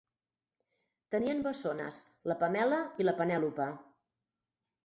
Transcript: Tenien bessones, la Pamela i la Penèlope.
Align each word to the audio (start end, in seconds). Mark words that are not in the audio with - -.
Tenien 1.15 1.43
bessones, 1.47 2.01
la 2.31 2.39
Pamela 2.41 2.83
i 3.03 3.07
la 3.09 3.15
Penèlope. 3.23 3.69